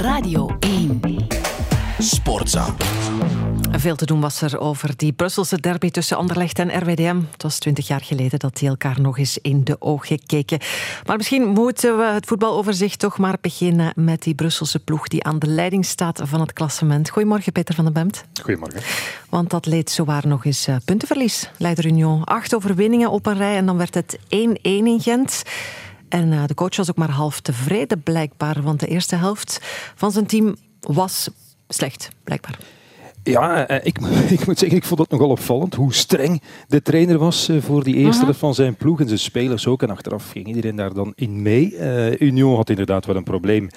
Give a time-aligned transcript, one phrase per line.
[0.00, 1.00] Radio 1.
[1.98, 2.74] Sportza.
[3.70, 7.20] Veel te doen was er over die Brusselse derby tussen Anderlecht en RWDM.
[7.32, 10.58] Het was twintig jaar geleden dat die elkaar nog eens in de ogen keken.
[11.06, 15.38] Maar misschien moeten we het voetbaloverzicht toch maar beginnen met die Brusselse ploeg die aan
[15.38, 17.10] de leiding staat van het klassement.
[17.10, 18.24] Goedemorgen, Peter van den Bemt.
[18.42, 18.80] Goedemorgen.
[19.28, 21.50] Want dat leed zowaar nog eens uh, puntenverlies.
[21.56, 24.26] Leider Union, acht overwinningen op een rij en dan werd het 1-1
[24.62, 25.42] in Gent.
[26.10, 29.60] En uh, de coach was ook maar half tevreden blijkbaar, want de eerste helft
[29.94, 31.28] van zijn team was
[31.68, 32.58] slecht, blijkbaar.
[33.22, 33.98] Ja, eh, ik,
[34.38, 37.84] ik, moet zeggen, ik vond het nogal opvallend hoe streng de trainer was eh, voor
[37.84, 39.00] die eerste helft van zijn ploeg.
[39.00, 39.82] En zijn spelers ook.
[39.82, 41.72] En achteraf ging iedereen daar dan in mee.
[41.72, 43.68] Uh, Union had inderdaad wel een probleem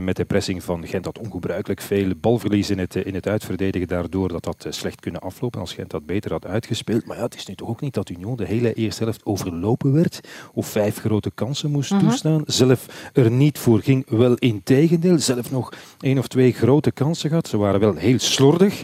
[0.00, 1.04] met de pressing van Gent.
[1.04, 3.88] Dat ongebruikelijk veel balverlies in het, in het uitverdedigen.
[3.88, 7.06] Daardoor dat dat slecht kunnen aflopen als Gent dat beter had uitgespeeld.
[7.06, 9.92] Maar ja, het is nu toch ook niet dat Union de hele eerste helft overlopen
[9.92, 10.20] werd.
[10.52, 11.98] Of vijf grote kansen moest -huh.
[11.98, 12.42] toestaan.
[12.46, 14.04] Zelf er niet voor ging.
[14.08, 15.18] Wel in tegendeel.
[15.18, 17.48] Zelf nog één of twee grote kansen gehad.
[17.48, 18.83] Ze waren wel heel slordig.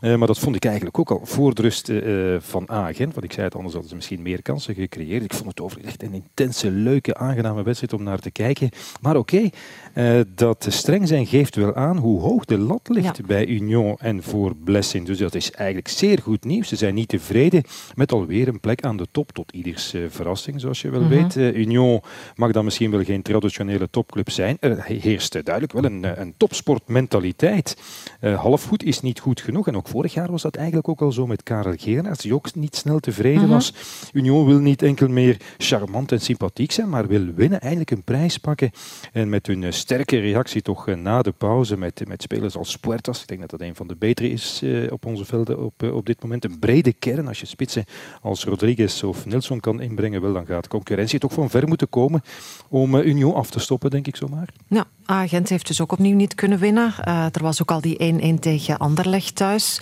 [0.00, 3.12] Uh, maar dat vond ik eigenlijk ook al voor de rust uh, van Agent.
[3.12, 5.24] Want ik zei het, anders hadden ze misschien meer kansen gecreëerd.
[5.24, 8.68] Ik vond het overigens echt een intense, leuke, aangename wedstrijd om naar te kijken.
[9.00, 9.50] Maar oké,
[9.94, 13.24] okay, uh, dat streng zijn geeft wel aan hoe hoog de lat ligt ja.
[13.26, 15.06] bij Union en voor Blessing.
[15.06, 16.68] Dus dat is eigenlijk zeer goed nieuws.
[16.68, 17.62] Ze zijn niet tevreden
[17.94, 19.28] met alweer een plek aan de top.
[19.32, 21.28] Tot ieders verrassing, zoals je wel mm -hmm.
[21.28, 21.54] weet.
[21.56, 22.00] Union
[22.36, 24.56] mag dan misschien wel geen traditionele topclub zijn.
[24.60, 27.76] Er heerst duidelijk wel een, een topsportmentaliteit.
[28.20, 29.66] halfgoed is niet goed genoeg.
[29.66, 32.54] En ook vorig jaar was dat eigenlijk ook al zo met Karel Geernaerts, die ook
[32.54, 33.50] niet snel tevreden Mhm.
[33.50, 33.74] was.
[34.12, 38.38] Union wil niet enkel meer charmant en sympathiek zijn, maar wil winnen, eigenlijk een prijs
[38.38, 38.70] pakken.
[39.12, 42.76] En met hun uh, sterke reactie toch uh, na de pauze met, met spelers als
[42.76, 45.82] Puertas, ik denk dat dat een van de betere is uh, op onze velden op,
[45.82, 46.44] op dit moment.
[46.44, 47.84] Een brede kern, als je spitsen
[48.22, 52.22] als Rodriguez of Nilsson kan inbrengen, wel, dan gaat concurrentie toch van ver moeten komen
[52.68, 54.48] om Union af te stoppen, denk ik zomaar.
[54.68, 56.94] Ja, Agent heeft dus ook opnieuw niet kunnen winnen.
[57.04, 59.80] er was ook al die 1-1 tegen Anderlecht thuis.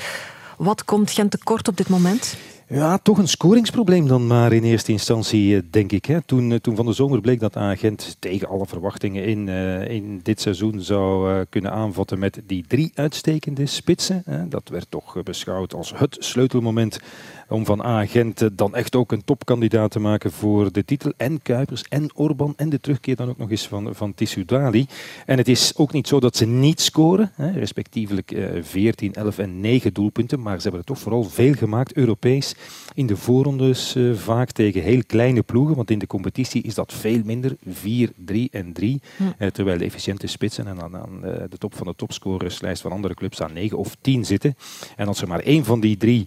[0.56, 2.36] Wat komt Gent tekort op dit moment?
[2.70, 6.04] Ja, toch een scoringsprobleem dan maar in eerste instantie, denk ik.
[6.04, 6.22] Hè.
[6.22, 10.40] Toen, toen van de zomer bleek dat Agent tegen alle verwachtingen in, uh, in dit
[10.40, 14.22] seizoen zou kunnen aanvatten met die drie uitstekende spitsen.
[14.24, 14.48] Hè.
[14.48, 17.00] Dat werd toch beschouwd als het sleutelmoment
[17.48, 21.12] om van Agent dan echt ook een topkandidaat te maken voor de titel.
[21.16, 24.86] En Kuipers en Orban en de terugkeer dan ook nog eens van, van Tissoudali.
[25.26, 29.38] En het is ook niet zo dat ze niet scoren, hè, respectievelijk uh, 14, 11
[29.38, 30.42] en 9 doelpunten.
[30.42, 32.54] Maar ze hebben er toch vooral veel gemaakt, Europees.
[32.94, 36.92] In de voorrondes uh, vaak tegen heel kleine ploegen, want in de competitie is dat
[36.92, 37.56] veel minder.
[37.68, 39.00] 4, 3 en 3.
[39.16, 39.22] Hm.
[39.22, 42.92] Uh, terwijl de efficiënte spitsen en aan, aan uh, de top van de topscorerslijst van
[42.92, 44.56] andere clubs aan 9 of 10 zitten.
[44.96, 46.26] En als er maar één van die drie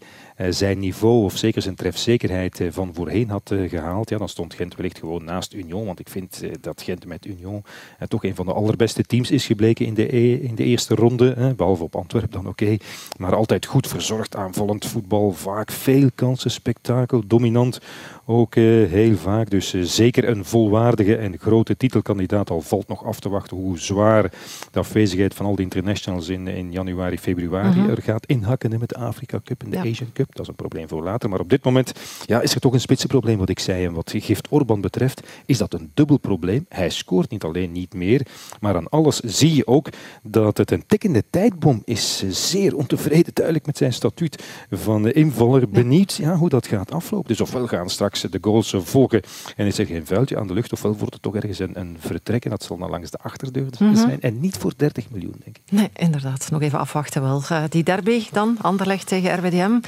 [0.49, 4.99] zijn niveau of zeker zijn trefzekerheid van voorheen had gehaald, ja, dan stond Gent wellicht
[4.99, 5.85] gewoon naast Union.
[5.85, 7.63] Want ik vind dat Gent met Union
[8.07, 11.53] toch een van de allerbeste teams is gebleken in de, e in de eerste ronde.
[11.57, 12.63] behalve op Antwerpen dan oké.
[12.63, 12.79] Okay.
[13.17, 17.79] Maar altijd goed verzorgd, aanvallend voetbal, vaak veel kansen, spektakel, dominant
[18.25, 19.49] ook uh, heel vaak.
[19.49, 22.49] Dus uh, zeker een volwaardige en grote titelkandidaat.
[22.49, 24.31] Al valt nog af te wachten hoe zwaar
[24.71, 27.89] de afwezigheid van al die internationals in, in januari, februari uh -huh.
[27.89, 29.81] er gaat inhakken met de Afrika Cup en de ja.
[29.81, 30.35] Asian Cup.
[30.35, 31.29] Dat is een probleem voor later.
[31.29, 31.93] Maar op dit moment
[32.25, 33.85] ja, is er toch een spitsenprobleem wat ik zei.
[33.85, 36.65] En wat gift Orban betreft is dat een dubbel probleem.
[36.69, 38.25] Hij scoort niet alleen niet meer,
[38.59, 39.87] maar aan alles zie je ook
[40.23, 42.23] dat het een tikkende tijdbom is.
[42.29, 45.69] Zeer ontevreden duidelijk met zijn statuut van invaller.
[45.69, 47.27] Benieuwd ja, hoe dat gaat aflopen.
[47.27, 49.21] Dus ofwel gaan straks de goals volgen
[49.55, 51.97] en is er geen vuiltje aan de lucht, ofwel wordt het toch ergens een, een
[51.99, 53.83] vertrek en dat zal dan langs de achterdeur Mhm.
[53.83, 54.07] mm -hmm.
[54.07, 55.63] zijn en niet voor 30 miljoen, denk ik.
[55.69, 56.47] Nee, inderdaad.
[56.51, 57.41] Nog even afwachten wel.
[57.51, 59.79] Uh, die derby dan, Anderlecht tegen RWDM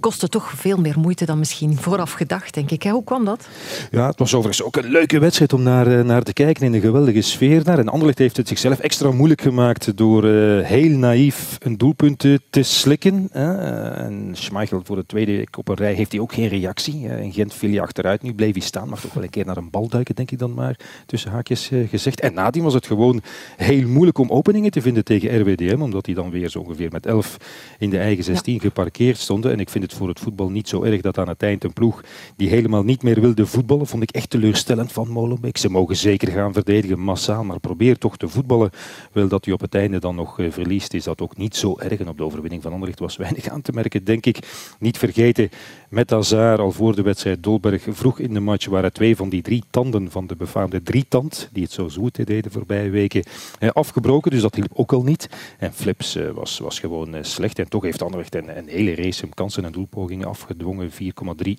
[0.00, 2.82] kostte toch veel meer moeite dan misschien vooraf gedacht, denk ik.
[2.82, 2.90] Hè?
[2.90, 3.48] Hoe kwam dat?
[3.90, 6.80] Ja, het was overigens ook een leuke wedstrijd om naar, naar te kijken in een
[6.80, 7.78] geweldige sfeer daar.
[7.78, 12.40] En Anderlecht heeft het zichzelf extra moeilijk gemaakt door uh, heel naïef een doelpunt te,
[12.50, 13.28] te slikken.
[13.32, 13.54] Hè?
[13.92, 17.06] En Schmeichel voor de tweede op een rij heeft hij ook geen reactie.
[17.20, 18.88] In Gent viel hij achteruit, nu bleef hij staan.
[18.88, 20.76] Mag toch wel een keer naar een bal duiken, denk ik dan maar,
[21.06, 22.20] tussen haakjes uh, gezegd.
[22.20, 23.22] En nadien was het gewoon
[23.56, 27.06] heel moeilijk om openingen te vinden tegen RWDM, omdat die dan weer zo ongeveer met
[27.06, 27.36] 11
[27.78, 28.60] in de eigen 16 ja.
[28.60, 29.52] geparkeerd stonden.
[29.52, 31.72] En ik vind het voor het voetbal niet zo erg dat aan het eind een
[31.72, 32.04] ploeg
[32.36, 35.56] die helemaal niet meer wilde voetballen, vond ik echt teleurstellend van Molenbeek.
[35.56, 38.70] Ze mogen zeker gaan verdedigen massaal, maar probeer toch te voetballen.
[39.12, 41.78] Wel dat hij op het einde dan nog uh, verliest, is dat ook niet zo
[41.78, 42.00] erg.
[42.00, 44.38] En op de overwinning van Anderlecht was weinig aan te merken, denk ik.
[44.78, 45.50] Niet vergeten,
[45.88, 49.42] met Hazard al voor de wedstrijd Dolberg vroeg in de match waren twee van die
[49.42, 53.22] drie tanden van de befaamde drietand, die het zo zoet deden voorbije weken,
[53.58, 54.30] eh, afgebroken.
[54.30, 55.28] Dus dat hielp ook al niet.
[55.58, 57.58] En Flips uh, was, was gewoon uh, slecht.
[57.58, 60.90] En toch heeft Anderlecht een, een hele race om kansen en doelpogingen afgedwongen.
[60.90, 60.96] 4,3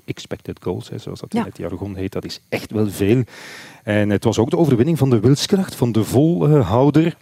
[0.06, 1.40] expected goals, hè, zoals dat ja.
[1.40, 2.12] in het jargon heet.
[2.12, 3.24] Dat is echt wel veel.
[3.84, 7.16] En het was ook de overwinning van de wilskracht, van de volhouder.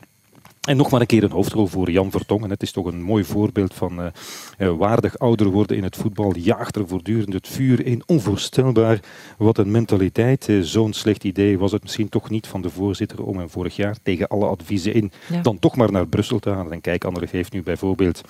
[0.67, 2.49] En nog maar een keer een hoofdrol voor Jan Vertongen.
[2.49, 6.35] Het is toch een mooi voorbeeld van uh, waardig ouder worden in het voetbal.
[6.35, 8.03] Jaagt er voortdurend het vuur in.
[8.05, 8.99] Onvoorstelbaar
[9.37, 10.47] wat een mentaliteit.
[10.47, 13.75] Uh, Zo'n slecht idee was het misschien toch niet van de voorzitter om hem vorig
[13.75, 15.11] jaar tegen alle adviezen in
[15.41, 16.71] dan toch maar naar Brussel te gaan.
[16.71, 18.21] En kijk, Anderlecht heeft nu bijvoorbeeld,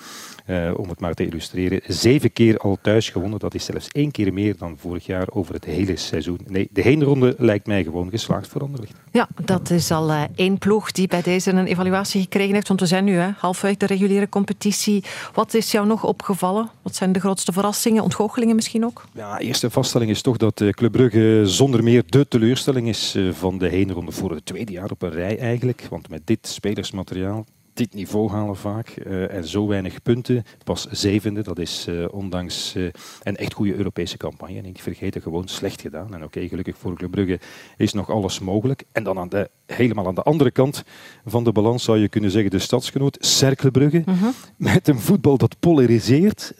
[0.76, 3.38] om het maar te illustreren, zeven keer al thuis gewonnen.
[3.38, 6.40] Dat is zelfs één keer meer dan vorig jaar over het hele seizoen.
[6.46, 8.92] Nee, de heenronde lijkt mij gewoon geslaagd voor Anderlecht.
[9.12, 12.68] Ja, dat is al één ploeg die bij deze een evaluatie gekregen heeft.
[12.68, 15.04] Want we zijn nu hè, halfweg de reguliere competitie.
[15.34, 16.70] Wat is jou nog opgevallen?
[16.82, 19.04] Wat zijn de grootste verrassingen, ontgoochelingen misschien ook?
[19.12, 23.32] Ja, eerste vaststelling is toch dat eh, Club Brugge zonder meer de teleurstelling is eh,
[23.32, 25.86] van de heenronde voor het tweede jaar op een rij eigenlijk.
[25.90, 27.46] Want met dit spelersmateriaal
[27.78, 30.44] dit niveau halen vaak uh, en zo weinig punten.
[30.64, 32.88] Pas zevende, dat is uh, ondanks uh,
[33.22, 34.60] een echt goede Europese campagne.
[34.60, 36.06] Niet vergeten, gewoon slecht gedaan.
[36.06, 37.38] En oké, okay, gelukkig voor Club Brugge
[37.76, 38.84] is nog alles mogelijk.
[38.92, 40.84] En dan aan de, helemaal aan de andere kant
[41.26, 44.02] van de balans zou je kunnen zeggen de stadsgenoot Cercle Brugge.
[44.04, 44.28] -huh.
[44.56, 46.52] Met een voetbal dat polariseert.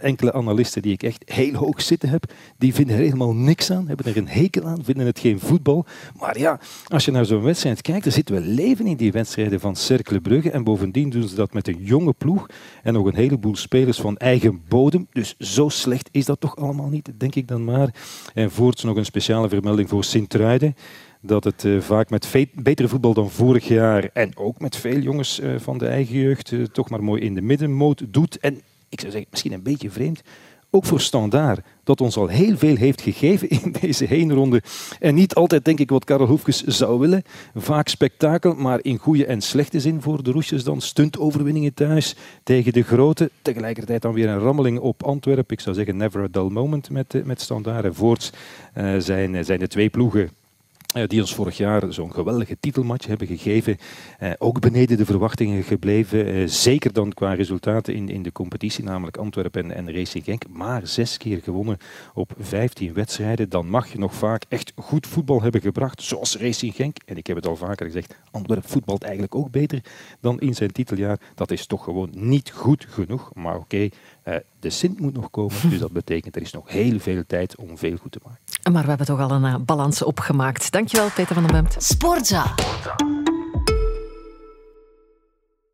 [0.00, 3.88] enkele analisten die ik echt heel hoog zitten heb, die vinden er helemaal niks aan.
[3.88, 5.86] Hebben er een hekel aan, vinden het geen voetbal.
[6.18, 9.60] Maar ja, als je naar zo'n wedstrijd kijkt, dan zitten we leven in die wedstrijden
[9.60, 10.50] van Cercle Brugge.
[10.62, 12.46] En bovendien doen ze dat met een jonge ploeg
[12.82, 15.06] en nog een heleboel spelers van eigen bodem.
[15.12, 17.94] Dus zo slecht is dat toch allemaal niet, denk ik dan maar.
[18.34, 20.76] En voorts nog een speciale vermelding voor Sint-Truiden
[21.20, 25.40] dat het uh, vaak met betere voetbal dan vorig jaar en ook met veel jongens
[25.40, 28.38] uh, van de eigen jeugd uh, toch maar mooi in de middenmoot doet.
[28.38, 28.60] En
[28.92, 30.22] ik zou zeggen, misschien een beetje vreemd,
[30.74, 34.62] ook voor Standaard, dat ons al heel veel heeft gegeven in deze heenronde.
[35.00, 37.22] En niet altijd, denk ik, wat Karel Hoefkes zou willen.
[37.54, 40.80] Vaak spektakel, maar in goede en slechte zin voor de Roesjes dan.
[40.80, 43.30] Stuntoverwinningen thuis tegen de grote.
[43.42, 45.56] Tegelijkertijd dan weer een rammeling op Antwerpen.
[45.56, 47.84] Ik zou zeggen, never a dull moment met, met Standaard.
[47.84, 48.32] En voorts
[48.78, 50.41] uh, zijn, zijn de twee ploegen eh,
[50.92, 53.76] die ons vorig jaar zo'n geweldige titelmatch hebben gegeven.
[54.18, 56.26] Eh, ook beneden de verwachtingen gebleven.
[56.26, 60.42] Eh, zeker dan qua resultaten in, in de competitie, namelijk Antwerpen en, en Racing Genk.
[60.48, 61.78] Maar zes keer gewonnen
[62.14, 63.48] op 15 wedstrijden.
[63.48, 66.96] Dan mag je nog vaak echt goed voetbal hebben gebracht, zoals Racing Genk.
[67.04, 69.80] En ik heb het al vaker gezegd, Antwerpen voetbalt eigenlijk ook beter
[70.20, 71.20] dan in zijn titeljaar.
[71.34, 73.30] Dat is toch gewoon niet goed genoeg.
[73.34, 73.88] Maar oké,
[74.28, 75.70] uh, de Sint moet nog komen.
[75.70, 78.40] Dus dat betekent er is nog heel veel tijd om veel goed te maken.
[78.72, 80.72] Maar we hebben toch al een uh, balans opgemaakt.
[80.72, 81.74] Dankjewel, Peter van den Bemt.
[81.78, 82.54] Sportza.